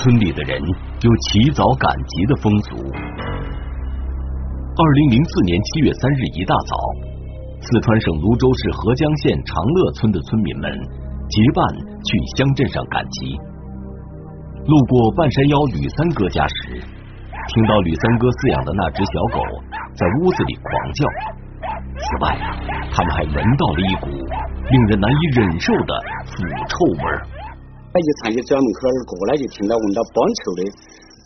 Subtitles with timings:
[0.00, 0.56] 村里的人
[1.02, 2.76] 有起早赶集的风俗。
[4.72, 6.74] 二零零四年七月三日一大早，
[7.60, 10.72] 四川省泸州市合江县长乐村的村民们
[11.28, 11.60] 结伴
[12.00, 13.36] 去乡镇上赶集。
[14.64, 19.44] 路过半山腰吕三哥家时，听到吕三哥饲养的那只小狗
[19.92, 21.04] 在屋子里狂叫。
[22.00, 22.40] 此外，
[22.88, 25.92] 他们还闻到了一股令人难以忍受的
[26.24, 26.40] 腐
[26.72, 27.20] 臭味儿。
[27.92, 28.86] 他就长期转门口
[29.18, 30.62] 过来，就听到闻到崩臭的。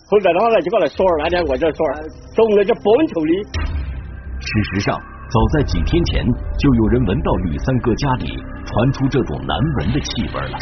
[0.09, 1.93] 后来的话呢，就把它锁儿，那天我就锁儿，
[2.33, 3.33] 总那叫崩臭的。
[4.41, 6.25] 事实上，早在几天前，
[6.57, 8.33] 就有人闻到吕三哥家里
[8.65, 10.57] 传出这种难闻的气味了。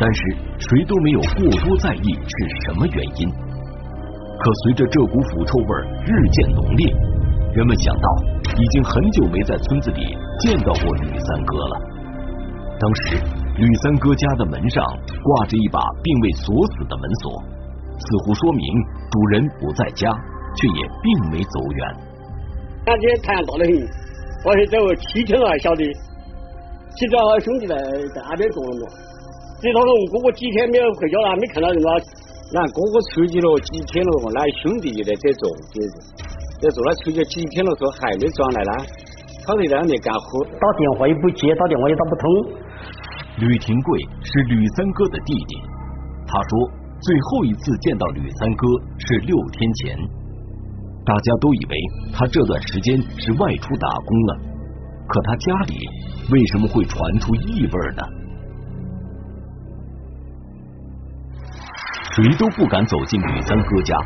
[0.00, 0.20] 但是
[0.58, 2.34] 谁都没有过多在意是
[2.66, 3.30] 什么原因。
[3.30, 5.70] 可随着这股腐臭味
[6.02, 6.90] 日渐浓烈，
[7.54, 8.08] 人们想到
[8.58, 11.80] 已经很久没在村子里见到过吕三哥了。
[12.80, 13.41] 当时。
[13.56, 14.82] 吕三哥家的门上
[15.22, 17.36] 挂着一把并未锁死的门锁，
[18.00, 18.64] 似乎说明
[19.12, 20.08] 主人不在家，
[20.56, 21.80] 却也并没走远。
[22.86, 23.76] 那天太阳大得很，
[24.48, 25.84] 我是走七天了还晓得，
[26.96, 27.76] 其实我兄弟在
[28.16, 28.88] 在那边坐了嘛。
[29.60, 31.90] 这他说哥哥几天没有回家了，没看到人了。
[32.56, 35.44] 那哥哥出去了几天了，那兄弟就在这坐，
[36.56, 38.72] 在坐了出去几天了，说还没转来呢。
[39.44, 42.24] 他在那里干活，打电话也不接，打电话也打不通。
[43.42, 45.58] 吕廷贵是吕三哥的弟弟，
[46.28, 49.98] 他说最后一次见到吕三哥是六天前，
[51.04, 51.76] 大家都以为
[52.12, 54.38] 他这段时间是外出打工了，
[55.08, 55.74] 可他家里
[56.30, 58.02] 为什么会传出异味呢？
[62.14, 63.98] 谁都不敢走进吕三哥家，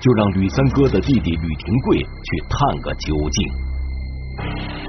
[0.00, 2.06] 就让吕三哥的弟弟吕廷贵去
[2.48, 3.48] 探个究竟。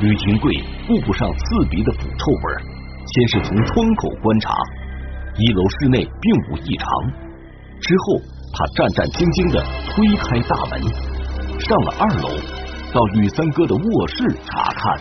[0.01, 0.53] 吕廷贵
[0.85, 2.61] 顾不上刺鼻的腐臭味儿
[3.11, 4.53] 先是从窗口观察，
[5.37, 6.87] 一楼室内并无异常。
[7.81, 8.21] 之后，
[8.53, 9.57] 他战战兢兢的
[9.89, 10.77] 推开大门，
[11.57, 12.29] 上了二楼，
[12.93, 14.99] 到吕三哥的卧室查看。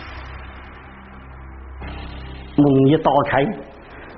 [2.57, 3.43] 门一打开，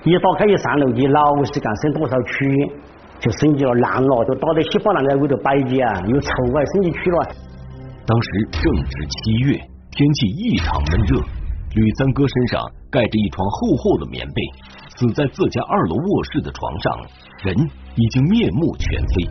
[0.03, 2.71] 一打开一上楼梯，老是干生多少蛆，
[3.19, 7.19] 就升级了烂了，就打得稀巴烂在屋头摆的啊，又臭啊，升级蛆了。
[8.07, 9.59] 当时正值七月，
[9.91, 11.19] 天气异常闷热。
[11.73, 12.59] 吕三哥身上
[12.91, 14.41] 盖着一床厚厚的棉被，
[14.97, 16.91] 死在自家二楼卧室的床上，
[17.45, 17.55] 人
[17.95, 19.23] 已经面目全非。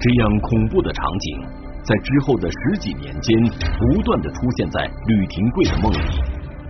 [0.00, 1.44] 这样恐怖的场景，
[1.84, 3.36] 在之后的十几年间，
[3.76, 5.98] 不断的出现在吕廷贵的梦里，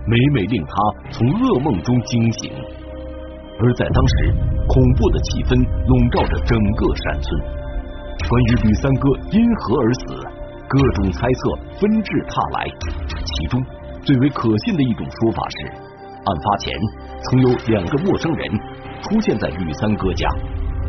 [0.05, 0.75] 每每令他
[1.11, 2.51] 从噩梦中惊醒。
[3.57, 4.35] 而在当时，
[4.67, 5.55] 恐怖的气氛
[5.87, 7.39] 笼罩着整个山村。
[8.27, 10.03] 关于吕三哥因何而死，
[10.67, 12.67] 各种猜测纷至沓来，
[13.23, 13.63] 其中。
[14.05, 16.71] 最为可信的一种说法是，案发前
[17.23, 18.47] 曾有两个陌生人
[19.01, 20.29] 出现在吕三哥家，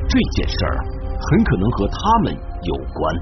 [0.06, 0.84] 这件事儿
[1.18, 3.16] 很可能和他们有关。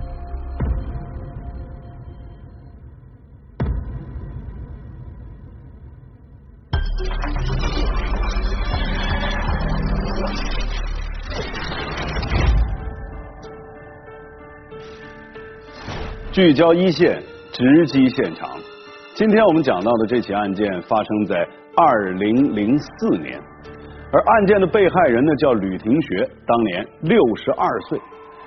[16.32, 17.22] 聚焦一线，
[17.52, 18.50] 直击现场。
[19.14, 21.36] 今天我们讲到的这起案件发生在
[21.76, 23.40] 二零零四年，
[24.10, 27.96] 而案件的被害人呢叫吕廷学，当年六十二岁，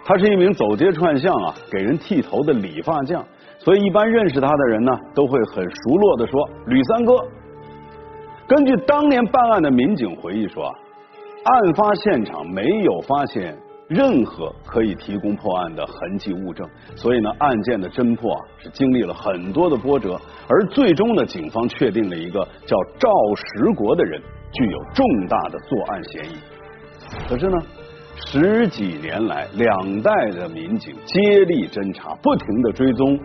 [0.03, 3.23] 他是一名走街串巷啊给人剃头的理发匠，
[3.59, 7.13] 所以一般认识他的人呢都会很熟络的说吕三哥。
[8.45, 10.73] 根据当年办案的民警回忆说啊，
[11.45, 13.57] 案发现场没有发现。
[13.87, 20.19] 任何可以提供破案的痕迹物证，所以呢，案件的侦破啊是经历了很多的波折，
[20.49, 26.35] 而最终呢，警方确定了一个叫赵石国的人具有重大的作案嫌疑。
[27.29, 27.57] 可是呢，
[28.25, 33.17] 十几年来，两代的民警接力侦查，不停的追踪，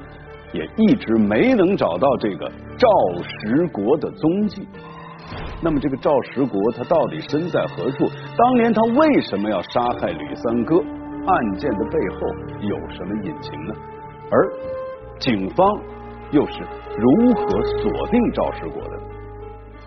[0.53, 2.49] 也一直没能找到这个
[2.79, 2.89] 赵
[3.21, 4.63] 石国的踪迹。
[5.65, 8.11] 那么这个赵石国他到底身在何处？
[8.37, 10.77] 当年他为什么要杀害吕三哥？
[11.25, 12.27] 案件的背后
[12.63, 13.75] 有什么隐情呢？
[14.29, 14.53] 而
[15.21, 15.65] 警方
[16.33, 16.55] 又是
[16.99, 18.99] 如何锁定赵石国的？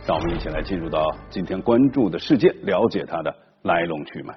[0.07, 4.33] 让我们一起来进入到今天关注的事件，了解他的来龙去脉。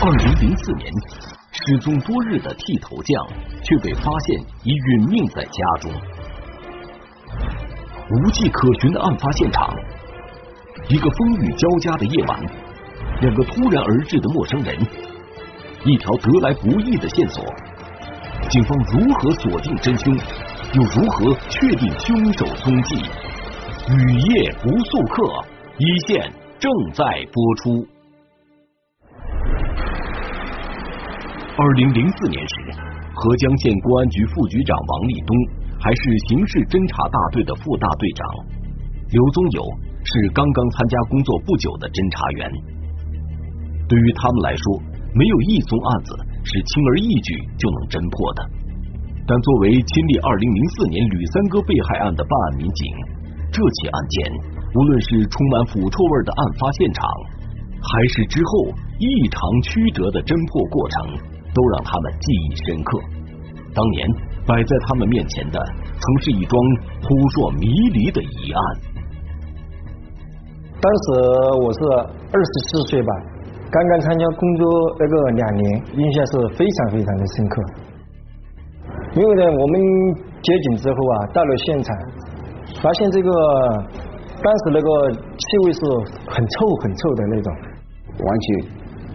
[0.00, 0.92] 二零零四年。
[1.66, 3.26] 失踪多日的剃头匠
[3.64, 5.90] 却被发现已殒命在家中，
[8.08, 9.74] 无迹可寻的案发现场，
[10.86, 12.38] 一个风雨交加的夜晚，
[13.20, 14.78] 两个突然而至的陌生人，
[15.82, 17.42] 一条得来不易的线索，
[18.48, 20.16] 警方如何锁定真凶，
[20.74, 22.94] 又如何确定凶手踪迹？
[23.90, 25.44] 雨夜不速客，
[25.78, 27.95] 一线正在播出。
[31.58, 32.54] 二零零四年时，
[33.16, 35.32] 合江县公安局副局长王立东
[35.80, 38.20] 还是刑事侦查大队的副大队长，
[39.08, 39.64] 刘宗友
[40.04, 42.40] 是刚刚参加工作不久的侦查员。
[43.88, 44.64] 对于他们来说，
[45.16, 46.12] 没有一宗案子
[46.44, 48.40] 是轻而易举就能侦破的。
[49.24, 52.84] 但作为亲历二零零四年吕三哥被害案的办案民警，
[53.48, 54.16] 这起案件，
[54.76, 57.00] 无论是充满腐臭味的案发现场，
[57.80, 60.96] 还是之后异常曲折的侦破过程，
[61.56, 63.00] 都让他们记忆深刻。
[63.72, 64.04] 当年
[64.46, 65.56] 摆在他们面前的，
[65.96, 66.54] 曾是一桩
[67.00, 67.66] 扑朔迷
[67.96, 68.60] 离的疑案。
[70.76, 71.04] 当时
[71.64, 71.80] 我是
[72.30, 73.10] 二十四岁吧，
[73.72, 74.64] 刚刚参加工作
[75.00, 77.54] 那个两年，印象是非常非常的深刻。
[79.16, 79.74] 因为呢，我们
[80.42, 81.96] 接警之后啊，到了现场。
[82.82, 83.30] 发现这个
[84.42, 85.80] 当时那个气味是
[86.28, 87.54] 很臭很臭的那种，
[88.18, 88.46] 完全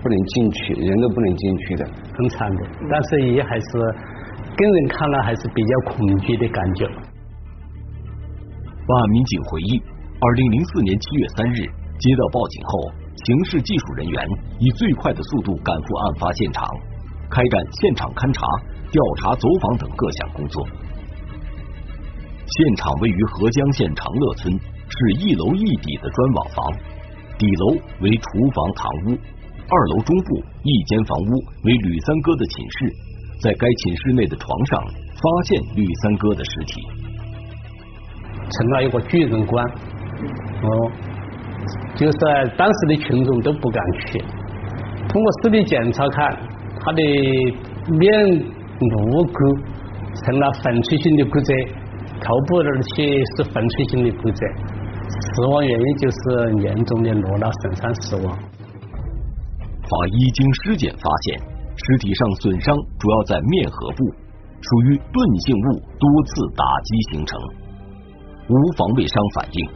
[0.01, 1.85] 不能进去，人都不能进去的，
[2.21, 2.61] 很惨的。
[2.89, 3.65] 但是也还是
[4.55, 6.85] 跟人看了还是比较恐惧的感觉。
[8.85, 9.81] 办案民警回忆，
[10.19, 11.65] 二零零四年七月三日
[11.97, 12.91] 接到报警后，
[13.25, 14.27] 刑事技术人员
[14.59, 16.65] 以最快的速度赶赴案发现场，
[17.29, 18.41] 开展现场勘查、
[18.91, 20.67] 调查走访等各项工作。
[22.45, 24.51] 现场位于合江县长乐村，
[24.89, 26.65] 是一楼一底的砖瓦房，
[27.37, 27.65] 底楼
[28.01, 29.17] 为厨房堂屋，
[29.73, 31.31] 二楼中部一间房屋
[31.63, 32.93] 为吕三哥的寝室，
[33.39, 36.81] 在该寝室内的床上发现吕三哥的尸体，
[38.51, 40.91] 成了一个巨人观，哦，
[41.95, 42.17] 就是
[42.57, 44.19] 当时的群众都不敢去，
[45.07, 46.37] 通过尸体检查看，
[46.81, 47.01] 他的
[47.97, 48.11] 面
[48.77, 49.33] 颅骨
[50.25, 51.53] 成了粉碎性的骨折。
[52.23, 54.45] 头部那些是粉碎性的骨折，
[55.09, 56.17] 死亡原因就是
[56.61, 58.37] 严重的颅脑损伤死亡。
[59.91, 61.37] 法医经尸检发现，
[61.75, 64.07] 尸体上损伤主要在面颌部，
[64.63, 67.37] 属于钝性物多次打击形成，
[68.47, 69.67] 无防卫伤反应。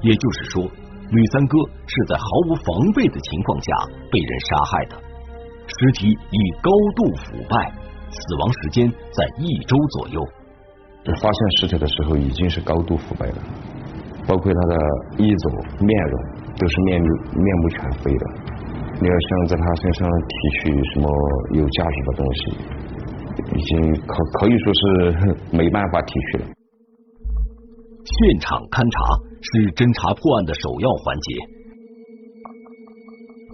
[0.00, 0.62] 也就是说，
[1.10, 1.58] 吕三哥
[1.90, 3.72] 是在毫无防备的情况下
[4.12, 4.96] 被人杀害的。
[5.66, 7.72] 尸体已高度腐败，
[8.10, 10.20] 死亡时间在一周左右。
[11.20, 13.42] 发现尸体的时候已经是高度腐败了，
[14.28, 14.76] 包括他的
[15.18, 15.50] 衣着、
[15.80, 16.22] 面容
[16.56, 18.53] 都是面面目全非的。
[19.00, 21.08] 你要想在他身上提取什么
[21.52, 22.40] 有价值的东西，
[23.54, 23.72] 已经
[24.06, 24.82] 可可以说是
[25.50, 26.46] 没办法提取了。
[28.04, 28.96] 现场勘查
[29.42, 31.28] 是侦查破案的首要环节。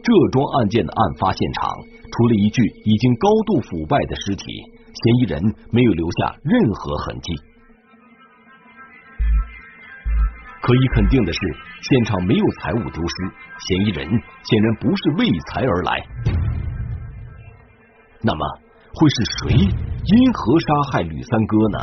[0.03, 1.71] 这桩案件的案发现场，
[2.11, 4.45] 除了一具已经高度腐败的尸体。
[4.91, 5.41] 嫌疑人
[5.71, 7.33] 没有留下任何痕迹。
[10.61, 11.39] 可以肯定的是，
[11.81, 13.15] 现场没有财物丢失，
[13.69, 14.09] 嫌疑人
[14.45, 15.91] 显然不是为财而来。
[18.23, 18.45] 那么，
[18.95, 21.79] 会是谁因何杀害吕三哥呢？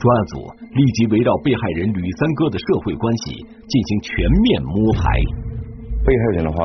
[0.00, 5.02] 专案组立即围绕被害人吕三哥的社会关系进行全面摸排。
[6.06, 6.64] 被害人的话，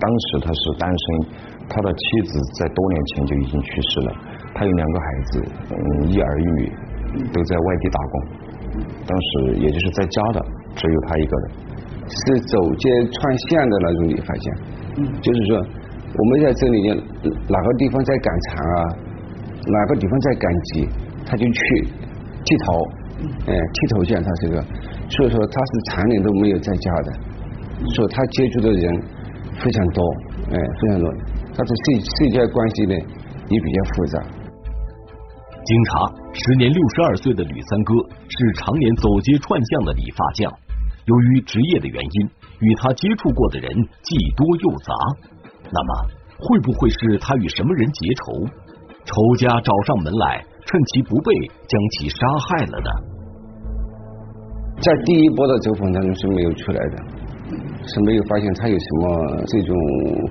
[0.00, 1.04] 当时他是单身，
[1.68, 4.12] 他的妻子在多年前就已经去世了。
[4.54, 6.72] 他有两个孩子，嗯，一儿一女，
[7.30, 8.14] 都在外地打工。
[9.06, 11.50] 当时也就是在家的只有他一个人，
[12.08, 14.08] 是走街串巷的那种。
[14.08, 14.46] 理发匠，
[15.22, 16.88] 就是说我们在这里
[17.48, 18.78] 哪个地方在赶场啊，
[19.64, 20.88] 哪个地方在赶集，
[21.24, 21.84] 他就去
[22.44, 22.72] 剃头，
[23.46, 24.60] 哎，剃头匠他是个，
[25.08, 27.12] 所以说他是常年都没有在家的，
[27.94, 29.02] 所以他接触的人
[29.62, 30.02] 非常多，
[30.50, 31.08] 哎，非常多。
[31.54, 34.20] 他的社社交关系呢也比较复杂。
[35.64, 37.94] 经查，时年六十二岁的吕三哥
[38.28, 40.52] 是常年走街串巷的理发匠。
[41.04, 42.30] 由于职业的原因，
[42.60, 43.70] 与他接触过的人
[44.02, 44.94] 既多又杂。
[45.70, 45.90] 那么，
[46.38, 48.46] 会不会是他与什么人结仇？
[49.04, 51.34] 仇家找上门来，趁其不备
[51.66, 52.16] 将其杀
[52.46, 52.90] 害了呢？
[54.80, 56.96] 在第一波的走访当中是没有出来的，
[57.86, 59.76] 是没有发现他有什么这种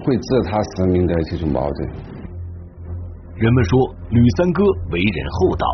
[0.04, 1.90] 会自他实命的这种矛盾。
[3.36, 5.66] 人们说吕三哥为人厚道，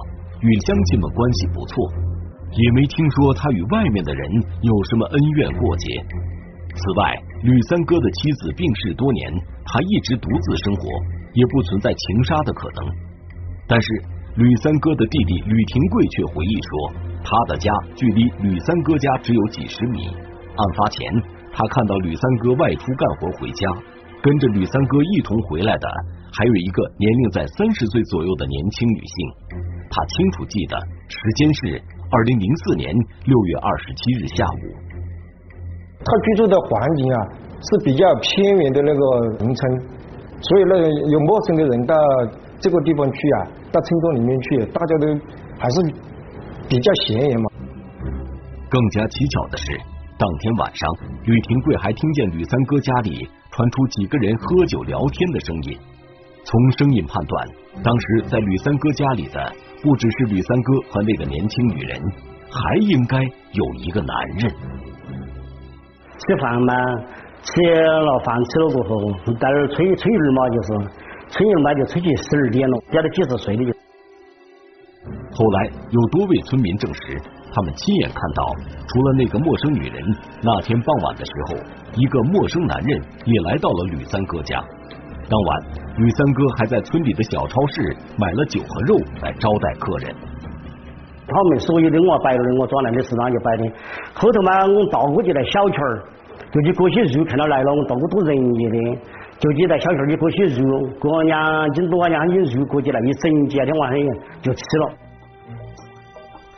[0.42, 1.92] 与乡亲们关系不错，
[2.58, 6.02] 也没听说他与外面的人有什么恩怨过节。
[6.74, 9.34] 此外，吕三哥的妻子病逝多年，
[9.66, 10.82] 他一直独自生活，
[11.34, 12.90] 也不存在情杀的可能。
[13.68, 13.88] 但是，
[14.36, 20.08] 吕三哥的弟弟吕廷贵却回忆说，他的家距离吕三哥家只有几十米。
[20.08, 21.06] 案发前，
[21.54, 23.70] 他看到吕三哥外出干活回家，
[24.22, 25.88] 跟着吕三哥一同回来的。
[26.34, 29.18] 还有一个年龄在三十岁左右的年轻女性，
[29.90, 30.78] 他清楚记得
[31.10, 32.94] 时间是二零零四年
[33.26, 34.64] 六月二十七日下午，
[36.00, 37.20] 他居住的环境啊
[37.60, 39.00] 是比较偏远的那个
[39.44, 39.80] 农村，
[40.40, 41.96] 所以那个有陌生的人到
[42.60, 45.08] 这个地方去啊，到村庄里面去，大家都
[45.60, 45.82] 还是
[46.70, 47.50] 比较显眼嘛。
[48.70, 49.78] 更加蹊跷的是，
[50.18, 50.88] 当天晚上，
[51.24, 55.78] 吕廷贵还听见吕三哥家里传出几个人喝酒聊天的声音。
[56.44, 57.48] 从声音判断，
[57.84, 62.02] 当时在吕三哥家里的不只是吕三哥和那个年轻女人，
[62.50, 64.52] 还应该有一个男人。
[66.20, 66.74] 吃饭嘛，
[67.44, 70.68] 吃了饭吃了过后，在那儿吹吹牛嘛，就是
[71.30, 73.64] 吹牛嘛，就吹去十二点了，要得几十岁的。
[75.32, 77.22] 后来有多位村民证实，
[77.54, 78.44] 他们亲眼看到，
[78.88, 80.04] 除了那个陌生女人，
[80.42, 81.58] 那天傍晚的时候，
[81.96, 84.60] 一个陌生男人也来到了吕三哥家。
[85.30, 85.62] 当晚，
[85.98, 90.16] 吕三哥还在村里的小超市买了酒和肉来招待客人。
[91.28, 93.66] 他们所有的我摆了的，我转来的市场就摆的。
[94.14, 96.04] 后头嘛，我到过去在小区儿，
[96.50, 98.98] 就去割些肉，看到来了，我到过多人家的，
[99.38, 104.94] 就去在小区儿去割些肉，过两斤多两斤肉过去了，一整几天晚上就吃了。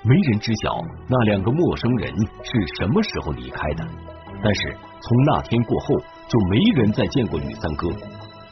[0.04, 0.78] 没人知晓
[1.10, 3.84] 那两个陌生人是什么时候离开的，
[4.44, 5.98] 但是从那天过后，
[6.28, 7.90] 就没人再见过吕三哥。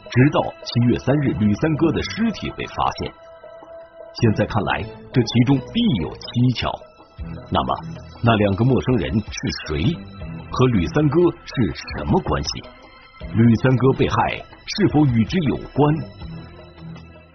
[0.09, 3.11] 直到七月三日，吕三哥的尸体被发现。
[4.21, 4.81] 现在看来，
[5.13, 6.71] 这其中必有蹊跷。
[7.51, 7.69] 那么，
[8.23, 9.93] 那两个陌生人是谁？
[10.49, 12.49] 和吕三哥是什么关系？
[13.33, 15.79] 吕三哥被害是否与之有关？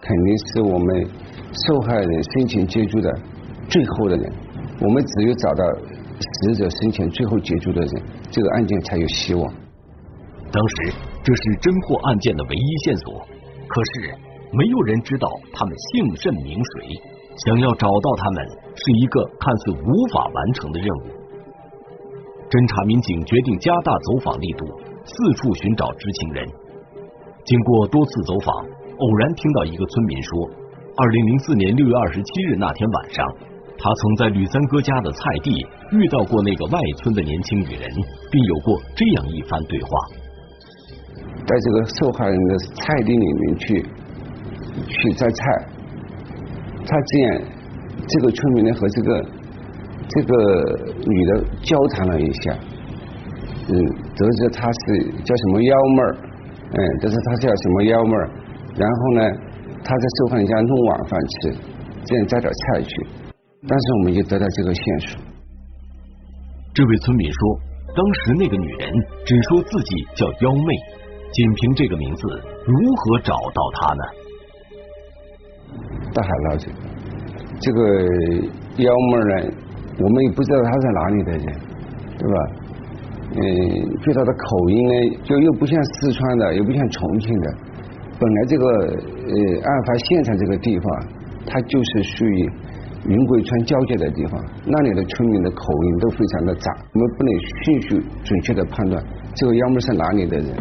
[0.01, 1.11] 肯定是我们
[1.67, 3.13] 受害人申请救助的
[3.69, 4.33] 最后的人。
[4.81, 5.65] 我们只有找到
[6.19, 9.55] 死者生前最后接触的人，这个案件才有希望。
[10.53, 11.09] 当时。
[11.23, 13.23] 这是侦破案件的唯一线索，
[13.71, 14.11] 可是
[14.59, 16.99] 没有人知道他们姓甚名谁。
[17.47, 18.39] 想要找到他们
[18.75, 21.15] 是一个看似无法完成的任务。
[22.51, 24.67] 侦查民警决定加大走访力度，
[25.07, 26.43] 四处寻找知情人。
[27.47, 28.51] 经过多次走访，
[28.99, 30.31] 偶然听到一个村民说，
[30.99, 33.23] 二零零四年六月二十七日那天晚上，
[33.79, 35.55] 他曾在吕三哥家的菜地
[35.95, 37.87] 遇到过那个外村的年轻女人，
[38.27, 39.89] 并有过这样一番对话。
[41.47, 43.87] 在这个受害人的菜地里面去
[44.87, 45.67] 去摘菜，
[46.87, 47.45] 他见
[48.07, 49.25] 这个村民呢和这个
[50.09, 50.35] 这个
[51.05, 52.59] 女的交谈了一下，
[53.69, 53.75] 嗯，
[54.15, 56.17] 得知她是叫什么幺妹儿，
[56.73, 58.31] 嗯，得知她叫什么幺妹儿，
[58.77, 59.23] 然后呢，
[59.83, 61.55] 她在受害人家弄晚饭吃，
[62.05, 63.07] 这样摘点菜去，
[63.67, 65.21] 但是我们就得到这个线索。
[66.73, 67.59] 这位村民说，
[67.95, 68.93] 当时那个女人
[69.25, 71.02] 只说自己叫幺妹。
[71.33, 72.23] 仅凭这个名字，
[72.67, 74.03] 如何找到他呢？
[76.13, 76.71] 大海捞针，
[77.59, 77.81] 这个
[78.77, 79.53] 幺妹呢，
[79.99, 81.45] 我们也不知道她是哪里的人，
[82.19, 82.37] 对吧？
[83.35, 83.41] 嗯，
[84.03, 87.55] 对她的口音呢，就又不像四川的，又不像重庆的。
[88.21, 91.07] 本来这个呃案发现场这个地方，
[91.47, 92.51] 它就是属于
[93.07, 97.33] 云贵川交界的地方，那里的村民的口音都非常的杂，我们不能
[97.65, 99.03] 迅速准确的判断
[99.35, 100.55] 这个幺妹是哪里的人。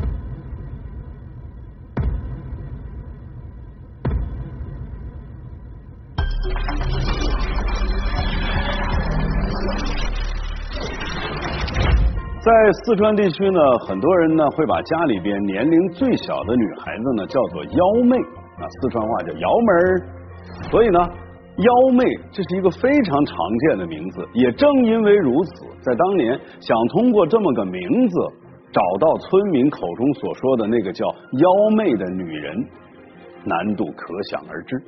[12.43, 12.51] 在
[12.83, 20.01] 四川地区呢，很多人呢会把家里边年龄最小的女孩子呢叫做幺妹啊，四川话叫幺妹儿。
[20.71, 20.99] 所以呢，
[21.57, 23.35] 幺妹这是一个非常常
[23.69, 24.27] 见的名字。
[24.33, 28.15] 也正因为如此，在当年想通过这么个名字
[28.71, 32.55] 找到村民口中所说的那个叫幺妹的女人，
[33.45, 34.83] 难度可想而知。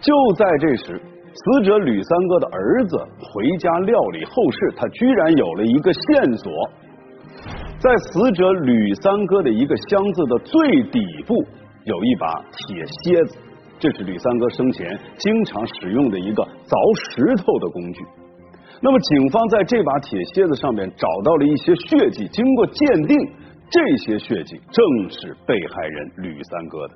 [0.00, 1.00] 就在这时。
[1.34, 6.52] 死者吕三哥的儿子回家料理后事，他居然有了一个线索，
[7.78, 11.34] 在死者吕三哥的一个箱子的最底部
[11.84, 13.38] 有一把铁楔子，
[13.78, 14.86] 这是吕三哥生前
[15.16, 18.04] 经常使用的一个凿石头的工具。
[18.82, 23.16] 那么，警方在这把铁楔子上面找到了一些血迹，经过鉴定，
[23.70, 26.94] 这些血迹正是被害人吕三哥的。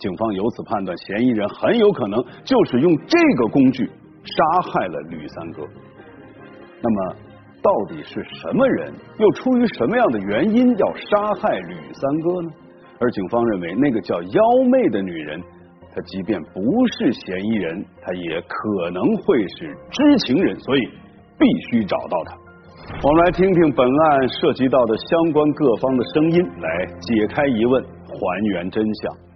[0.00, 5.62] 警方由此判断，嫌疑人很有可能就是用这个工具杀害了吕三哥。
[6.82, 7.16] 那么，
[7.62, 12.50] 到底是什么人，又出于什么样的原因要杀害吕三哥呢？
[12.98, 14.42] 而警方认为，那个叫幺
[14.72, 15.38] 妹的女人，
[15.94, 16.60] 她即便不
[16.96, 20.80] 是嫌疑人，她也可能会是知情人，所以
[21.38, 22.34] 必须找到她。
[23.02, 29.29] 我们来听听本案涉及到的相关各方的声音，来解开疑问，还原真相。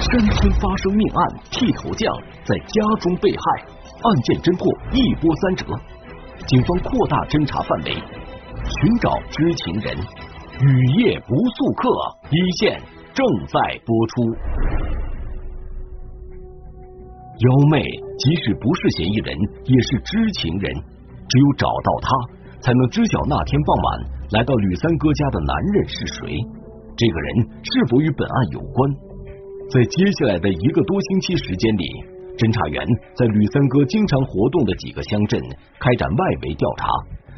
[0.00, 1.18] 山村发生命案，
[1.50, 3.44] 剃头匠在家中被害，
[4.02, 5.66] 案件侦破一波三折。
[6.46, 9.96] 警方扩大侦查范围，寻找知情人。
[10.62, 11.90] 雨夜不速客，
[12.30, 12.80] 一线
[13.12, 14.14] 正在播出。
[17.36, 17.82] 幺妹
[18.16, 20.72] 即使不是嫌疑人，也是知情人。
[21.28, 22.08] 只有找到他，
[22.66, 23.86] 才能知晓那天傍晚
[24.32, 26.34] 来到吕三哥家的男人是谁。
[26.96, 28.90] 这个人是否与本案有关？
[29.70, 31.86] 在接下来的一个多星期时间里，
[32.34, 32.82] 侦查员
[33.14, 35.38] 在吕三哥经常活动的几个乡镇
[35.78, 36.90] 开展外围调查，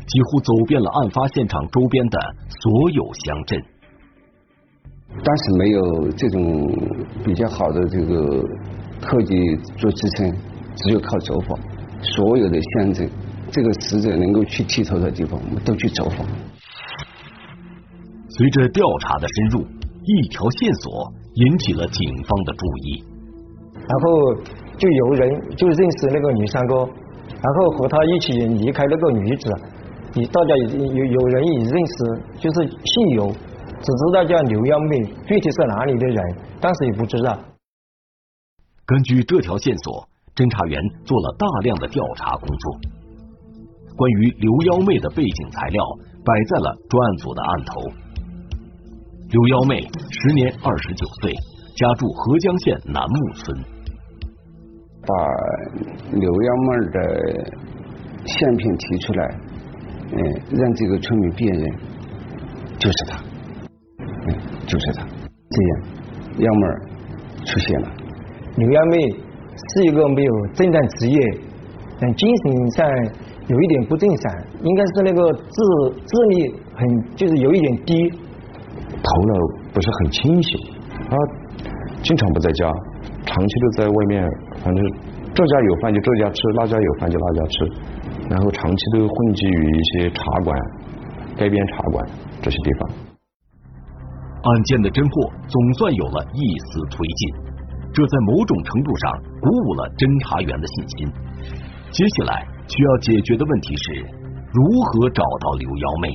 [0.09, 2.17] 几乎走遍了案发现场周边的
[2.49, 3.61] 所有乡镇。
[5.13, 6.41] 当时没有这种
[7.23, 8.41] 比较好的这个
[9.05, 9.37] 科技
[9.77, 10.33] 做支撑，
[10.75, 11.61] 只有靠走访。
[12.01, 13.11] 所有的乡镇，
[13.51, 16.27] 这个死者能够去剃头的地方，我们都去走访。
[18.29, 19.67] 随着调查的深入，
[20.05, 23.05] 一条线索引起了警方的注意。
[23.75, 24.35] 然后
[24.77, 29.51] 就有人就认识那个女三哥，然后和他一起离开那个女子，
[30.15, 37.39] 你大家已有有人已认识，就是姓刘，只知道叫刘幺妹，具体是哪里的人，当时也不知道。
[38.85, 42.98] 根据这条线索，侦查员做了大量的调查工作。
[43.99, 45.83] 关于刘幺妹的背景材料
[46.25, 47.73] 摆在了专案组的案头。
[49.29, 51.33] 刘幺妹时年二十九岁，
[51.75, 53.59] 家住合江县南木村。
[55.03, 55.15] 把
[56.13, 56.99] 刘幺妹的
[58.25, 59.41] 相片提出来，
[60.13, 60.19] 嗯，
[60.53, 61.65] 让这个村民辨认，
[62.79, 63.21] 就是他，
[64.29, 65.05] 嗯，就是他。
[65.51, 65.83] 这样，
[66.39, 66.63] 幺妹
[67.45, 67.91] 出现了。
[68.57, 71.19] 刘幺妹是一个没有正当职业，
[71.99, 72.87] 但精神上
[73.49, 75.59] 有一点不正常，应该是那个智
[76.05, 78.11] 智力很就是有一点低。
[78.11, 79.35] 头脑
[79.73, 80.61] 不是很清醒，
[81.09, 81.17] 他
[82.03, 82.67] 经常不在家，
[83.25, 84.29] 长期都在外面，
[84.63, 84.85] 反正
[85.33, 87.65] 这家有饭就这家吃，那家有饭就那家吃，
[88.29, 90.59] 然后长期都混迹于一些茶馆、
[91.37, 92.07] 街边茶馆
[92.43, 92.91] 这些地方。
[94.43, 97.21] 案件的侦破总算有了一丝推进，
[97.95, 101.09] 这在某种程度上鼓舞了侦查员的信心。
[101.91, 104.07] 接下来需要解决的问题是
[104.53, 106.09] 如何找到刘幺妹。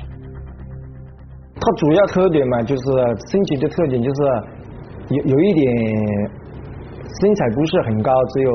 [1.59, 2.83] 它主要特点嘛，就是
[3.31, 4.21] 身体的特点就是
[5.09, 5.65] 有有一点
[7.21, 8.49] 身材不是很高，只有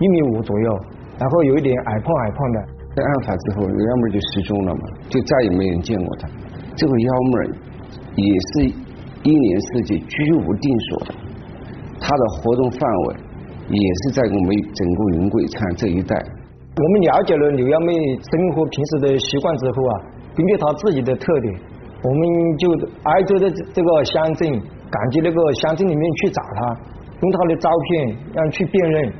[0.00, 0.80] 一米五左右，
[1.18, 2.74] 然后有一点矮胖矮胖的。
[2.94, 6.28] 在案发之后，刘幺妹就失踪了嘛，就再也没人见过她。
[6.76, 7.58] 这个幺妹
[8.14, 8.72] 也是
[9.24, 11.14] 一年四季居无定所的，
[11.98, 13.16] 她的活动范围
[13.68, 16.16] 也是在我们整个云贵川这一带。
[16.74, 19.94] 我们了解了刘幺妹生活平时的习惯之后啊，
[20.34, 21.54] 根据她自己的特点。
[22.04, 22.20] 我们
[22.58, 22.68] 就
[23.02, 24.52] 挨着的这个乡镇，
[24.90, 26.76] 赶去那个乡镇里面去找她，
[27.22, 29.14] 用她的照片让去辨认。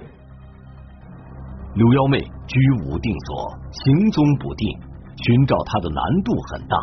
[1.75, 4.69] 刘幺妹居无定所，行踪不定，
[5.17, 6.77] 寻找她的难度很大。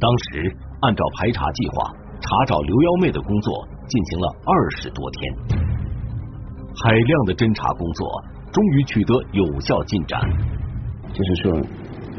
[0.00, 5.34] 当时按照排查计划，查找刘幺妹的工作进行了二十多天，
[6.82, 8.24] 海量的侦查工作
[8.54, 10.20] 终于取得有效进展。
[11.12, 11.52] 就是说，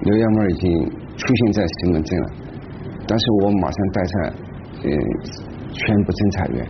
[0.03, 2.27] 刘幺妹已经出现在石门镇了。
[3.07, 4.13] 当时我马上带上
[4.83, 4.89] 呃
[5.71, 6.67] 全部侦查员，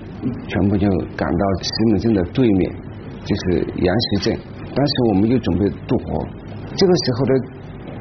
[0.48, 0.86] 全部就
[1.18, 2.72] 赶到石门镇的对面，
[3.26, 4.38] 就是杨石镇。
[4.76, 6.28] 当时我们就准备渡河，
[6.76, 7.32] 这个时候的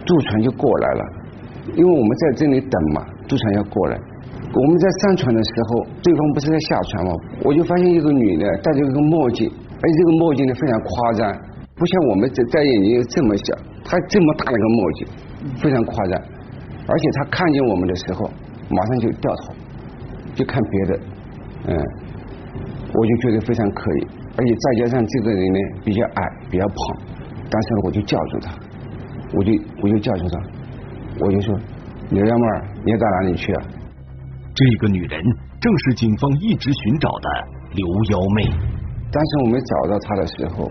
[0.05, 1.03] 渡船就过来了，
[1.77, 3.97] 因为我们在这里等嘛，渡船要过来。
[4.53, 7.13] 我们在上船的时候，对方不是在下船吗？
[7.43, 11.33] 我就发现一个女的戴着一个墨镜，而且这个墨镜呢非常夸张，
[11.77, 15.09] 不像我们这戴眼镜这么小，他这么大一个墨镜，
[15.59, 16.23] 非常夸张。
[16.87, 18.31] 而且他看见我们的时候，
[18.71, 19.55] 马上就掉头，
[20.35, 21.01] 就看别的，
[21.67, 21.77] 嗯，
[22.93, 24.07] 我就觉得非常可疑。
[24.37, 26.77] 而且再加上这个人呢比较矮，比较胖，
[27.51, 28.53] 当时我就叫住他，
[29.33, 30.41] 我就我就叫住他，
[31.21, 31.55] 我就说
[32.11, 33.63] ：“刘幺妹儿，你要到哪里去啊？”
[34.55, 35.21] 这个女人
[35.61, 37.29] 正是警方一直寻找的
[37.75, 38.45] 刘幺妹。
[39.11, 40.71] 当时我们找到她的时候，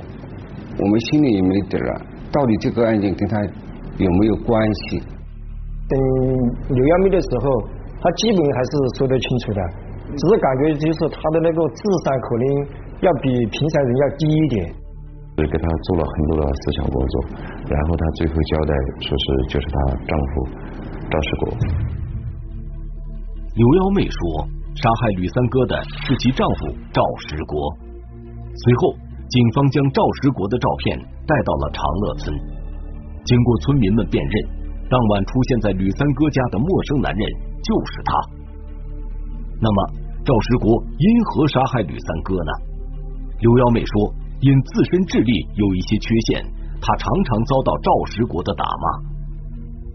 [0.79, 3.37] 我们心里也没底了，到底这个案件跟他
[3.97, 4.97] 有没有关系？
[5.89, 5.93] 等
[6.69, 7.67] 刘幺妹的时候，
[8.01, 9.61] 他基本还是说得清楚的，
[10.09, 12.45] 只是感觉就是他的那个智商可能
[13.01, 14.73] 要比平常人要低一点。
[15.35, 17.25] 所以给他做了很多的思想工作，
[17.67, 20.47] 然后他最后交代说是就是她丈夫
[21.09, 21.49] 赵世国。
[23.55, 27.75] 刘幺妹说，杀害吕三哥的是其丈夫赵世国。
[28.53, 28.93] 随后，
[29.29, 32.35] 警方将赵石国的照片带到了长乐村，
[33.25, 34.63] 经过村民们辨认。
[34.89, 37.23] 当晚出现在吕三哥家的陌生男人
[37.63, 38.11] 就是他。
[39.59, 39.77] 那么
[40.23, 42.51] 赵石国因何杀害吕三哥呢？
[43.39, 46.43] 刘幺妹说，因自身智力有一些缺陷，
[46.79, 48.85] 她常常遭到赵石国的打骂。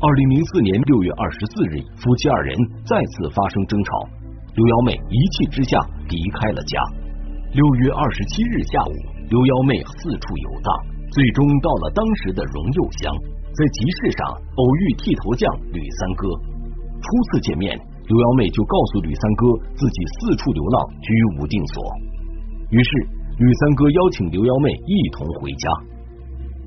[0.01, 4.09] 二零零四年六月二十四日，夫妻二人再次发生争吵，
[4.55, 6.83] 刘幺妹一气之下离开了家。
[7.53, 8.95] 六月二十七日下午，
[9.29, 10.73] 刘幺妹四处游荡，
[11.13, 13.13] 最终到了当时的荣佑乡，
[13.53, 16.33] 在集市上偶遇剃头匠吕三哥。
[16.97, 17.77] 初次见面，
[18.09, 19.45] 刘幺妹就告诉吕三哥
[19.77, 21.77] 自己四处流浪，居无定所。
[22.73, 22.91] 于是
[23.37, 25.69] 吕三哥邀请刘幺妹一同回家。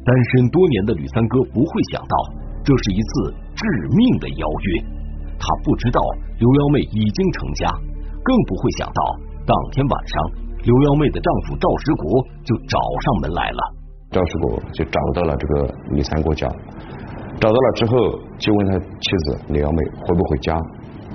[0.05, 2.15] 单身多年的吕三哥不会想到，
[2.61, 4.85] 这是一次致命的邀约。
[5.41, 5.99] 他不知道
[6.37, 7.65] 刘幺妹已经成家，
[8.21, 9.01] 更不会想到
[9.49, 10.13] 当天晚上
[10.63, 13.61] 刘幺妹的丈夫赵石国就找上门来了。
[14.11, 16.47] 赵石国就找到了这个李三国家，
[17.39, 20.53] 找到了之后就问他妻子刘幺妹回不回家。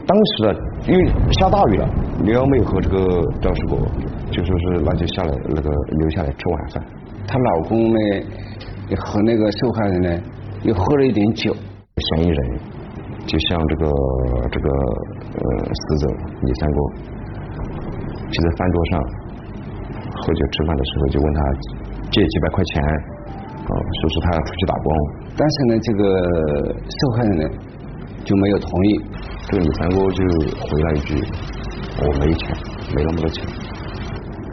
[0.07, 1.89] 当时呢，因为下大雨了，
[2.25, 2.99] 刘幺妹和这个
[3.41, 3.79] 赵石国
[4.31, 6.85] 就说是那就下来那个留下来吃晚饭。
[7.29, 7.99] 她老公呢
[8.99, 10.23] 和那个受害人呢
[10.63, 12.61] 又喝了一点酒，嫌疑人
[13.27, 13.93] 就向这个
[14.51, 14.69] 这个
[15.35, 16.09] 呃死者
[16.43, 16.91] 李三国
[18.31, 19.01] 就在饭桌上
[20.27, 21.41] 喝酒吃饭的时候就问他
[22.11, 24.91] 借几百块钱，啊，说是他要出去打工，
[25.39, 26.03] 但是呢这个
[26.83, 27.45] 受害人呢
[28.25, 28.89] 就没有同意。
[29.47, 30.25] 这个李三哥就
[30.67, 31.15] 回了一句
[32.03, 32.51] ：“我没钱，
[32.97, 33.47] 没那么多钱。”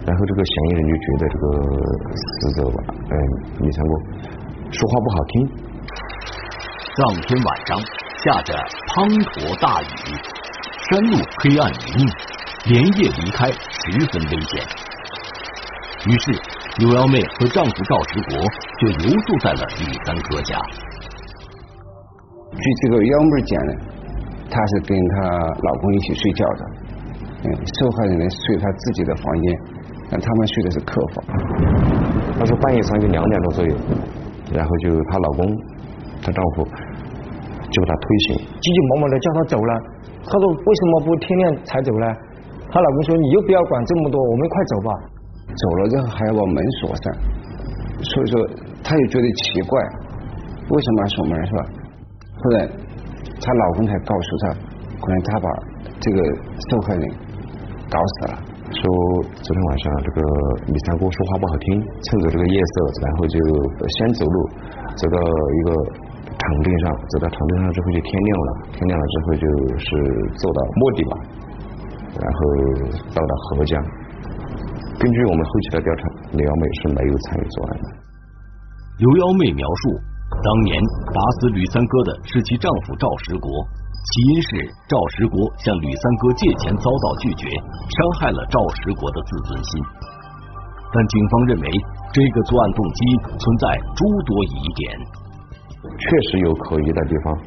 [0.06, 1.44] 然后这个嫌疑人就觉得这个
[2.14, 2.78] 死者吧，
[3.10, 3.18] 嗯，
[3.66, 3.92] 李三哥
[4.70, 5.34] 说话不好听。
[6.96, 7.82] 当天晚上
[8.22, 8.54] 下着
[8.94, 9.10] 滂
[9.42, 10.14] 沱大雨，
[10.92, 12.14] 山路黑暗泥泞，
[12.70, 14.62] 连夜离开十分危险。
[16.06, 16.32] 于是
[16.80, 18.36] 刘幺妹和丈夫赵石国
[18.80, 20.60] 就留宿在了李三哥家。
[22.52, 23.74] 据这个幺妹讲呢。
[24.54, 25.16] 她是跟她
[25.66, 26.62] 老公一起睡觉的，
[27.42, 29.46] 嗯，受害人呢睡她自己的房间，
[30.12, 31.26] 但他们睡的是客房。
[32.38, 33.74] 她说半夜三更两点多左右，
[34.54, 35.58] 然后就她老公，
[36.22, 36.64] 她丈夫
[37.72, 39.74] 就把她推醒，急急忙忙的叫她走了。
[40.22, 42.06] 她说为什么不天亮才走呢？
[42.70, 44.90] 她老公说你又不要管这么多，我们快走吧。
[45.48, 47.14] 走了之后还要把门锁上，
[48.02, 48.34] 所以说
[48.84, 49.82] 她也觉得奇怪，
[50.70, 51.66] 为什么要锁门是吧？
[52.38, 52.70] 后来。
[53.44, 55.50] 她老公才告诉她，可能她把
[56.00, 56.20] 这个
[56.70, 57.04] 受害人
[57.92, 58.40] 搞死了。
[58.72, 58.82] 说
[59.36, 60.22] 昨天晚上这个
[60.68, 63.36] 李三哥说话不好听，趁着这个夜色，然后就
[64.00, 64.50] 先走路
[64.96, 65.76] 走到一个
[66.40, 69.88] 场地上，走到场地上之后就天亮了，天亮了之后就是
[70.40, 71.14] 坐到目的吧，
[72.16, 72.40] 然后
[73.12, 73.76] 到了合江。
[75.04, 77.86] 根据我们后期的调查，刘幺妹是没有参与作案的。
[79.04, 80.00] 刘幺妹描述。
[80.34, 80.82] 当年
[81.14, 84.50] 打死吕三哥的是其丈夫赵石国，起因是
[84.88, 89.84] 赵石国向吕三哥借钱遭到拒绝，伤害了赵石国的自尊心。
[90.92, 91.68] 但警方认为
[92.12, 93.00] 这个作案动机
[93.38, 94.82] 存在诸多疑点。
[96.00, 97.38] 确实有可疑的地方，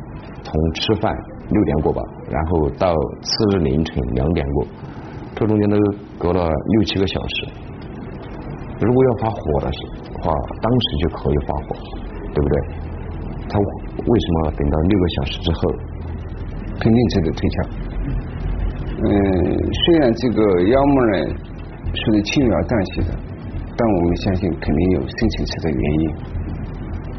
[0.45, 1.11] 从吃饭
[1.51, 4.67] 六点过吧，然后到次日凌晨两点过，
[5.37, 5.77] 这中间都
[6.19, 7.47] 隔了六七个小时。
[8.81, 9.71] 如果要发火的
[10.21, 11.77] 话，当时就可以发火，
[12.35, 12.57] 对不对？
[13.49, 15.61] 他为什么等到六个小时之后，
[16.81, 17.57] 肯定值得推敲。
[18.99, 19.09] 嗯，
[19.85, 21.13] 虽然这个妖魔呢
[21.95, 23.15] 是轻描淡写的，
[23.77, 26.15] 但我们相信肯定有深层次的原因。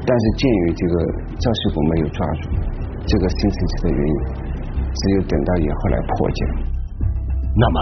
[0.06, 1.06] 但是鉴于这个
[1.38, 2.50] 赵师傅没有抓住
[3.06, 4.16] 这个深层次的原因，
[4.74, 6.46] 只有等到以后来破解。
[7.60, 7.80] 那么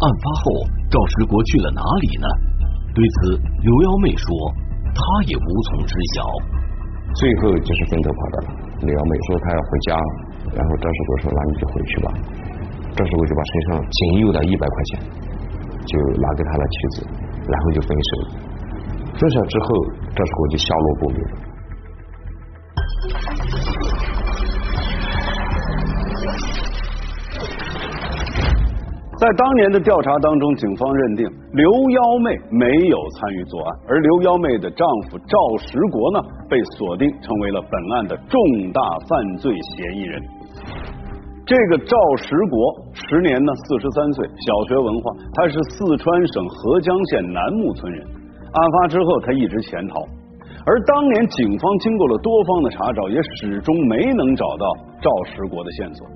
[0.00, 0.42] 案发后
[0.90, 2.26] 赵石国去了哪里呢？
[2.94, 4.28] 对此，刘幺妹说，
[4.94, 6.22] 她也无从知晓。
[7.14, 8.48] 最后就是分头跑的了。
[8.82, 9.88] 李瑶妹说她要回家，
[10.54, 12.06] 然后赵世国说那你就回去吧。
[12.96, 15.00] 赵世国就把身上仅有的一百块钱
[15.86, 17.06] 就拿给他的妻子，
[17.50, 18.10] 然后就分手。
[19.18, 19.66] 分手之后，
[20.14, 21.18] 赵世国就下落不明。
[29.24, 38.38] 在当年的调查当中，警方认定刘幺妹没有参与作案，而刘幺妹的丈夫赵石国呢，被锁定成为了本案的重
[38.70, 40.20] 大犯罪嫌疑人。
[41.46, 48.04] 这个赵石国时年呢四十三岁，小学文化，他是四川省合江县楠木村人。
[48.04, 50.04] 案发之后，他一直潜逃，
[50.66, 54.66] 而当年警方经过了多方的查找，也始终没能找到
[55.00, 56.06] 赵石国的线索。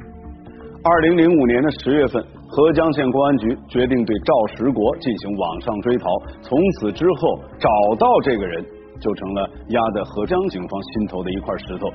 [0.84, 2.24] 二零零五年的十月份。
[2.50, 6.08] 合江县公安局决定对赵石国进行网上追逃，
[6.40, 8.64] 从此之后找到这个人
[8.98, 11.90] 就成了压在合江警方心头的一块石头。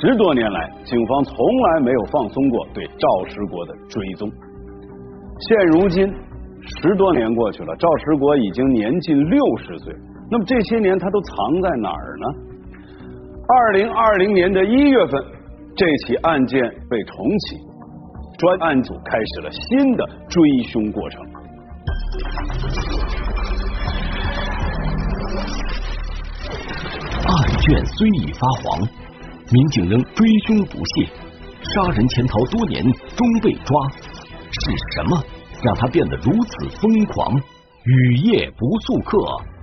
[0.00, 4.30] 十多年来，警方从来没有放松过对赵石国的追踪。
[5.40, 6.06] 现如今，
[6.80, 9.92] 十多年过去了，赵石国已经年近六十岁。
[10.30, 12.26] 那么这些年他都藏在哪儿呢？
[13.48, 15.24] 二零二零年的一月份，
[15.74, 17.56] 这起案件被重启，
[18.38, 21.20] 专案组开始了新的追凶过程。
[27.26, 28.80] 案卷虽已发黄，
[29.50, 31.10] 民警仍追凶不懈，
[31.64, 33.76] 杀人潜逃多年终被抓，
[34.52, 35.20] 是什么
[35.64, 37.34] 让他变得如此疯狂？
[37.34, 39.18] 雨夜不速客，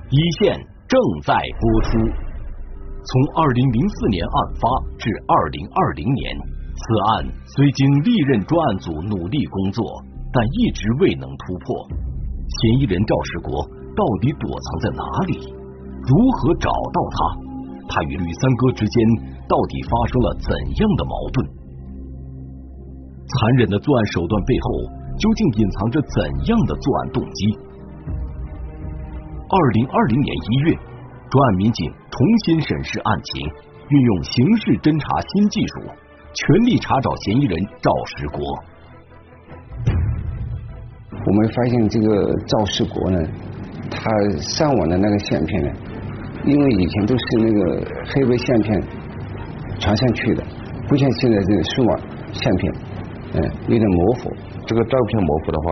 [0.09, 0.53] 一线
[0.89, 1.91] 正在播出。
[3.07, 6.37] 从二零零四年案发至二零二零年，
[6.75, 9.79] 此案虽经历任专案组努力工作，
[10.31, 11.87] 但一直未能突破。
[12.45, 13.63] 嫌疑人赵世国
[13.95, 15.39] 到底躲藏在哪里？
[16.03, 17.17] 如何找到他？
[17.87, 18.95] 他与吕三哥之间
[19.47, 21.47] 到底发生了怎样的矛盾？
[23.25, 24.67] 残忍的作案手段背后
[25.17, 27.57] 究竟隐藏着怎样的作案动机？
[29.47, 30.75] 二零二零年一月，
[31.31, 33.47] 专案民警重新审视案情，
[33.89, 35.89] 运用刑事侦查新技术，
[36.35, 38.43] 全力查找嫌疑人赵世国。
[41.27, 43.19] 我们发现这个赵世国呢，
[43.89, 43.99] 他
[44.39, 45.71] 上网的那个相片呢，
[46.45, 48.81] 因为以前都是那个黑白相片
[49.79, 50.43] 传上去的，
[50.87, 51.97] 不像现在这个数码
[52.33, 52.73] 相片，
[53.33, 54.31] 嗯，有点模糊。
[54.67, 55.65] 这个照片模糊的话，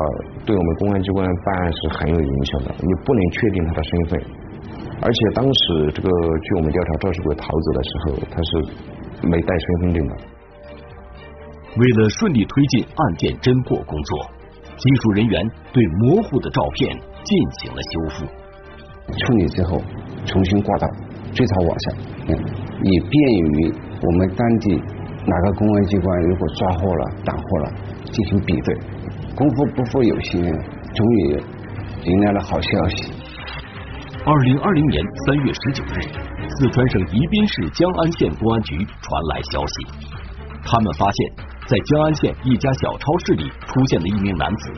[0.45, 2.75] 对我们公安机关办案是很有影响的。
[2.79, 4.21] 你不能确定他的身份，
[5.01, 10.15] 而且当时这个据我们调查，赵世国逃走的时候，他是没带身份证的。
[11.75, 14.29] 为了顺利推进案件侦破工作，
[14.77, 15.41] 技术人员
[15.73, 16.93] 对模糊的照片
[17.25, 18.25] 进行了修复。
[19.17, 19.81] 处理之后，
[20.25, 20.87] 重新挂到
[21.33, 21.85] 追查网上，
[22.29, 22.31] 嗯，
[22.85, 23.13] 以便
[23.57, 24.77] 于我们当地
[25.25, 27.73] 哪个公安机关如果抓获了、挡获了，
[28.05, 28.77] 进行比对。
[29.35, 30.53] 功夫不负有心人，
[30.93, 31.41] 终于
[32.05, 33.11] 迎来了好消息。
[34.23, 36.05] 二零二零年三月十九日，
[36.59, 39.87] 四川省宜宾市江安县公安局传来消息，
[40.63, 41.31] 他们发现，
[41.65, 44.71] 在江安县一家小超市里出现了一名男子，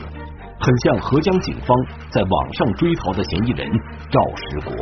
[0.60, 1.76] 很像合江警方
[2.10, 3.68] 在网上追逃的嫌疑人
[4.10, 4.72] 赵石国。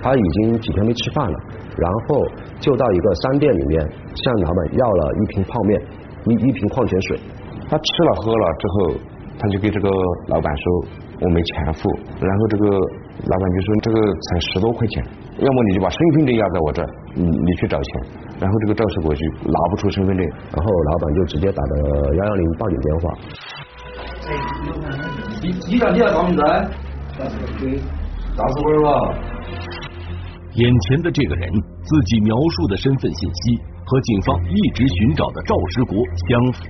[0.00, 1.38] 他已经几天没吃饭了，
[1.76, 2.24] 然后
[2.60, 3.80] 就到一个商店里面
[4.14, 5.82] 向老板要了一瓶泡面，
[6.26, 7.20] 一一瓶矿泉水。
[7.68, 9.00] 他吃了喝了之后，
[9.38, 9.88] 他就给这个
[10.28, 10.86] 老板说
[11.22, 12.66] 我没钱付，然后这个
[13.22, 15.04] 老板就说这个才十多块钱，
[15.38, 18.02] 要么你就把身份证压在我这儿，你你去找钱。
[18.40, 23.14] 然后这个赵世国就拿不出身份证，然后老板就直接打了幺幺零报警电话。
[25.40, 26.68] 你你想你要报名单？
[27.16, 28.90] 大石龟吧。
[30.54, 31.48] 眼前的这个人，
[31.82, 35.96] 自己描述的身份信息和警方一直寻找的赵石国
[36.28, 36.62] 相符，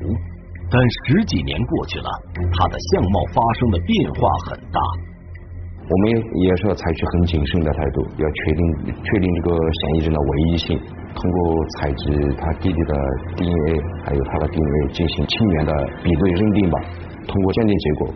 [0.71, 2.09] 但十几年过去了，
[2.53, 4.81] 他的相貌发生的变化很大。
[5.85, 8.61] 我们也是要采取很谨慎的态度，要确定
[9.05, 10.81] 确定这个嫌疑人的唯一性，
[11.13, 11.37] 通过
[11.77, 12.05] 采集
[12.41, 12.93] 他弟弟的
[13.37, 16.79] DNA，还有他的 DNA 进行亲缘的比对认定吧。
[17.29, 18.15] 通过鉴定结果，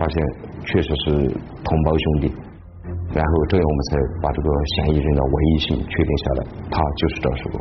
[0.00, 0.16] 发现
[0.64, 1.28] 确实是
[1.60, 2.32] 同胞兄弟，
[3.12, 7.60] 然后这样我们才把这个嫌疑人的唯一性确定下来，他就是赵世国。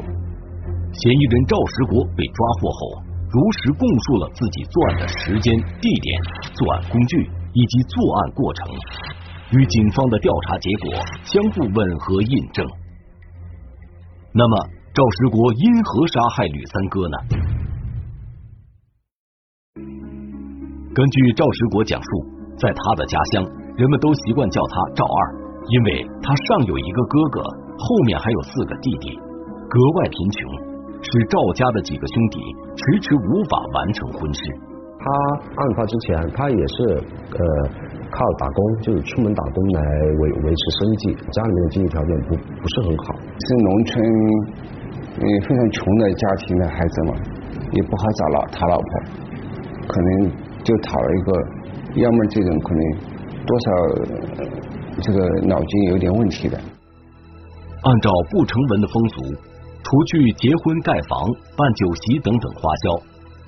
[0.95, 6.21] 嫌疑人赵石国被抓获后，如实供述了自己作案的时间、地点、
[6.55, 8.67] 作案工具以及作案过程，
[9.51, 10.91] 与警方的调查结果
[11.23, 12.65] 相互吻合印证。
[14.33, 14.55] 那么，
[14.93, 17.17] 赵石国因何杀害吕三哥呢？
[20.95, 22.07] 根据赵石国讲述，
[22.57, 23.43] 在他的家乡，
[23.75, 25.35] 人们都习惯叫他赵二，
[25.67, 30.51] 因为他上有一个哥哥，后面还有四个弟弟，格外贫穷，
[31.03, 32.39] 使赵家的几个兄弟
[32.77, 34.41] 迟迟无法完成婚事。
[35.01, 35.09] 他
[35.57, 36.75] 案发之前，他也是
[37.33, 37.41] 呃
[38.11, 39.81] 靠打工，就是出门打工来
[40.19, 43.91] 维维持生计，家里面的经济条件不不是很好，是农村
[45.17, 47.15] 嗯非常穷的家庭的孩子嘛，
[47.71, 48.89] 也不好找老讨老婆，
[49.87, 50.31] 可能
[50.63, 51.31] 就讨了一个，
[52.01, 52.81] 要么这种可能
[53.45, 53.71] 多少
[54.37, 54.45] 呃
[55.01, 56.59] 这个脑筋有点问题的。
[57.83, 59.15] 按照不成文的风俗，
[59.81, 61.25] 除去结婚、盖房、
[61.57, 63.01] 办酒席等等花销，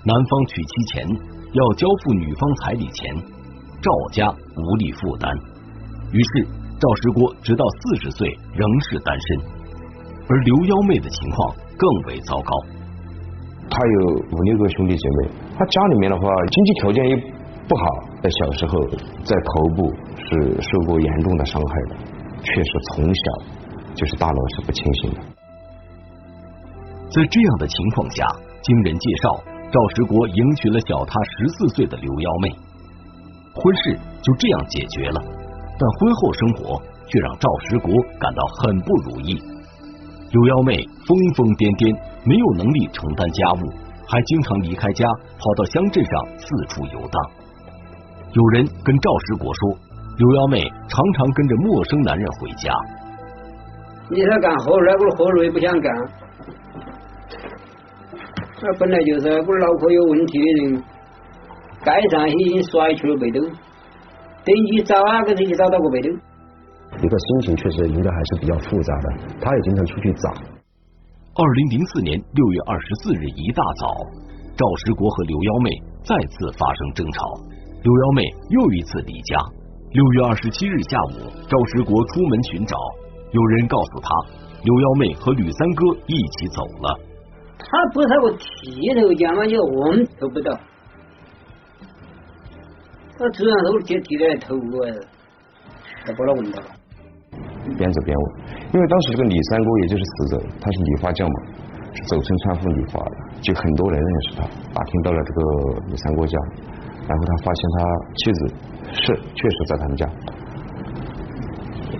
[0.04, 1.08] 男方娶妻前
[1.54, 3.16] 要交付女方彩礼钱，
[3.82, 5.32] 赵家无力负担。
[6.12, 6.48] 于是
[6.80, 9.40] 赵石国直到四十岁仍是单身，
[10.28, 12.52] 而刘幺妹的情况更为糟糕。
[13.70, 17.16] 他有五六个兄弟姐妹，他家里面的话经济条件也
[17.68, 17.84] 不好，
[18.22, 18.80] 在小时候
[19.24, 21.96] 在头部是受过严重的伤害的，
[22.42, 23.22] 确实从小
[23.96, 25.20] 就是大脑是不清醒的。
[27.10, 28.26] 在这样的情况下，
[28.62, 32.50] 经人介绍，赵石国迎娶了小他十四岁的刘幺妹，
[33.56, 35.20] 婚事就这样解决了。
[35.80, 39.34] 但婚后生活却让赵石国感到很不如意。
[40.30, 41.90] 刘幺妹疯疯癫癫，
[42.22, 43.74] 没有能力承担家务，
[44.06, 45.10] 还经常离开家
[45.42, 47.18] 跑到乡镇上四处游荡。
[48.30, 49.74] 有人跟赵石国说，
[50.22, 52.70] 刘幺妹常常跟着陌生男人回家。
[54.14, 55.90] 你说干活那我活路也不想干，
[58.66, 60.84] 那本来就是我脑壳有问题的人，
[61.84, 66.08] 街上已经甩去了北斗，等你找哪个人就找到个北斗。
[67.04, 70.32] 一个心情确实应该还是比较复杂的，他也经常出去找。
[71.36, 73.88] 二零零四年六月二十四日一大早，
[74.56, 75.70] 赵石国和刘幺妹
[76.06, 77.20] 再次发生争吵，
[77.84, 79.44] 刘幺妹又一次离家。
[79.92, 82.78] 六月二十七日下午，赵石国出门寻找，
[83.34, 84.08] 有人告诉他，
[84.64, 87.12] 刘幺妹和吕三哥一起走了。
[87.74, 89.42] 他不是个剃头匠吗？
[89.46, 90.54] 你问都不到，
[93.18, 94.86] 他主要都是接剃的头啊，
[96.06, 96.68] 还把他问到了。
[97.76, 98.26] 边走边问，
[98.74, 101.34] 因为当时这个李三哥也就是死者，他是理发匠嘛，
[101.94, 104.44] 是走村串户理发的，就很多人认识他。
[104.72, 105.42] 打听到了这个
[105.90, 106.38] 李三哥家，
[107.10, 107.78] 然后他发现他
[108.18, 108.40] 妻子
[109.02, 109.02] 是
[109.34, 110.06] 确实在他们家，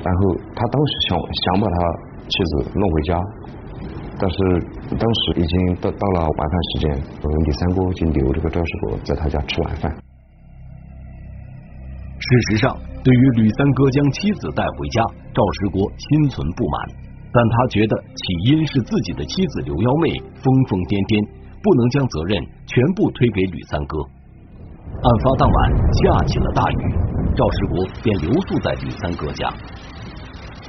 [0.06, 1.78] 然后他当时想想把他
[2.30, 3.18] 妻子弄回家，
[4.20, 4.38] 但是
[4.96, 6.92] 当时已经到到了晚饭时间，
[7.46, 9.92] 李三哥就留这个赵世国在他家吃晚饭。
[12.20, 16.76] 事实上，对于吕三哥将妻子带回家，赵石国心存不满，
[17.34, 21.20] 但他觉得起因是自己的妻子刘幺妹疯疯癫癫，
[21.60, 24.00] 不能将责任全部推给吕三哥。
[24.94, 25.58] 案发当晚
[25.92, 26.96] 下起了大雨，
[27.36, 29.52] 赵石国便留宿在吕三哥家。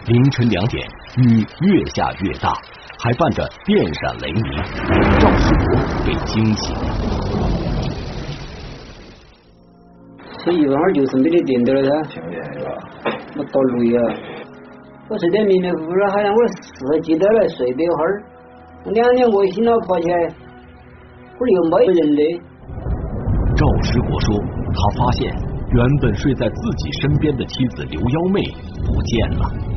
[0.09, 0.83] 凌晨两点，
[1.23, 2.53] 雨越下越大，
[3.05, 4.43] 还伴着电闪雷鸣，
[5.21, 6.81] 赵世国被惊醒了。
[10.39, 12.23] 这一晚上就是没得电到了噻，
[13.37, 14.01] 我多累啊！
[15.11, 18.25] 我睡得迷迷糊糊的，好像我是记得来睡一会儿，
[18.87, 20.17] 两点我醒了爬起来，
[21.39, 22.23] 我又没人的。
[23.55, 24.35] 赵石国说，
[24.73, 25.31] 他发现
[25.75, 28.41] 原本睡在自己身边的妻子刘幺妹
[28.87, 29.74] 不见了。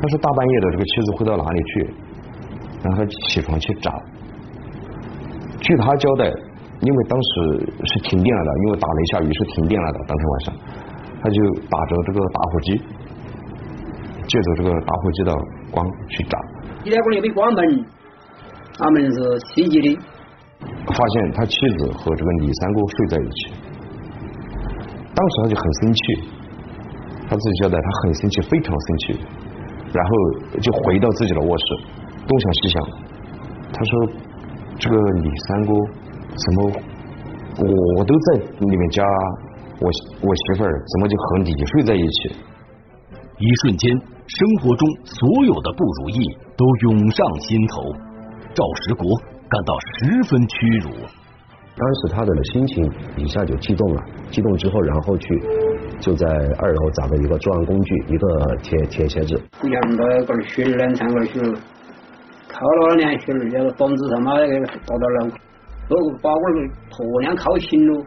[0.00, 1.94] 他说大半夜的，这个妻子会到哪里去？
[2.84, 3.92] 然后起床去找。
[5.60, 6.32] 据他交代。
[6.80, 9.98] 因为当时是停电了的，因为打雷下雨是停电了的。
[10.06, 10.54] 当天晚上，
[11.20, 12.80] 他就打着这个打火机，
[14.28, 15.34] 借着这个打火机的
[15.72, 16.38] 光去找。
[16.84, 17.84] 一天过又没关门，
[18.78, 19.18] 他门是
[19.56, 19.98] 虚起的。
[20.86, 23.52] 发现他妻子和这个李三哥睡在一起，
[25.16, 26.00] 当时他就很生气，
[27.28, 29.20] 他自己交代他很生气，非常生气，
[29.92, 30.10] 然后
[30.60, 31.64] 就回到自己的卧室，
[32.26, 32.82] 东想西想，
[33.72, 34.08] 他说
[34.78, 35.72] 这个李三哥。
[36.28, 36.70] 怎么？
[37.96, 39.02] 我都在你们家，
[39.80, 42.36] 我我媳妇儿怎么就和你睡在一起？
[43.38, 43.90] 一瞬间，
[44.28, 46.20] 生活中所有的不如意
[46.56, 47.82] 都涌上心头，
[48.54, 49.08] 赵石国
[49.48, 50.90] 感到十分屈辱。
[51.74, 55.26] 当时他的心情一下就激动了，激动之后，然后去
[56.00, 56.26] 就在
[56.58, 59.42] 二楼找到一个作案工具，一个铁铁锨子。
[59.60, 61.40] 不像那个血两三个血，
[62.48, 64.46] 靠了两血，要是房子他妈的
[64.86, 65.28] 倒到了。
[65.88, 68.04] 如果把我给婆娘靠醒了，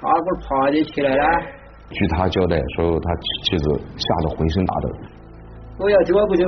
[0.00, 1.22] 他给我爬就起来了。
[1.90, 3.14] 据他交代说，他
[3.44, 4.88] 妻子吓得浑身打抖。
[5.78, 6.44] 我要走啊不走，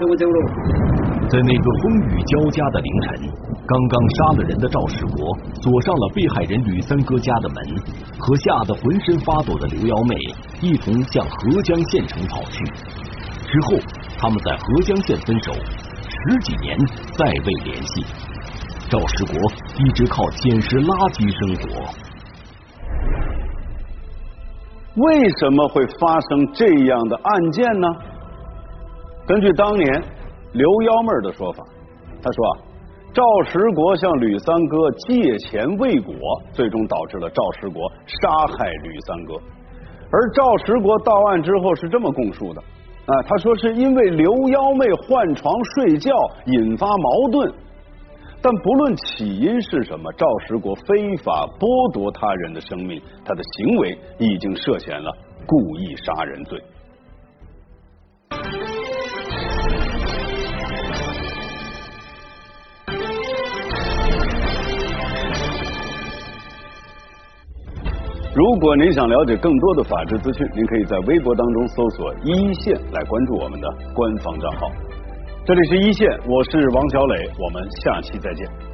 [0.00, 0.83] 我不走了。
[1.34, 3.28] 在那个风雨交加的凌晨，
[3.66, 5.26] 刚刚杀了人的赵世国
[5.60, 7.56] 锁上了被害人吕三哥家的门，
[8.20, 10.14] 和吓得浑身发抖的刘幺妹
[10.60, 12.64] 一同向合江县城跑去。
[13.50, 13.74] 之后，
[14.16, 15.52] 他们在合江县分手，
[16.06, 16.78] 十几年
[17.18, 18.04] 再未联系。
[18.88, 19.34] 赵世国
[19.84, 21.90] 一直靠捡拾垃圾生活。
[25.02, 27.88] 为什么会发生这样的案件呢？
[29.26, 30.04] 根据当年
[30.54, 31.64] 刘幺妹的说法，
[32.22, 32.54] 他说啊，
[33.12, 36.14] 赵石国向吕三哥借钱未果，
[36.52, 39.34] 最终导致了赵石国杀害吕三哥。
[40.12, 42.62] 而赵石国到案之后是这么供述的
[43.06, 46.12] 啊，他说是因为刘幺妹换床睡觉
[46.46, 47.52] 引发矛盾。
[48.40, 55.10] 但不论起因是什么，赵石国非法剥夺他人的生命，他的行为已经涉嫌了
[55.46, 56.62] 故意杀人罪。
[68.34, 74.68] 如果您想了解更多的法治资讯，您可以在微博当中搜索“一线”来关注我们的官方账号。
[75.44, 78.73] 这里是一线，我是王小磊，我们下期再见。